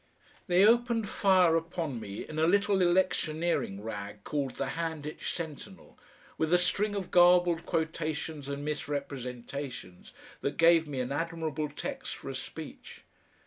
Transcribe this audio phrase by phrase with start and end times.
[0.47, 5.95] They opened fire upon me in a little electioneering rag call the HANDITCH SENTINEL,
[6.39, 10.11] with a string of garbled quotations and misrepresentations
[10.41, 13.03] that gave me an admirable text for a speech.